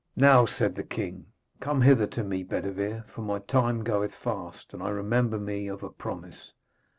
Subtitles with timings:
[0.15, 1.27] 'Now,' said the king,
[1.59, 5.83] 'come hither to me, Bedevere, for my time goeth fast and I remember me of
[5.83, 6.53] a promise.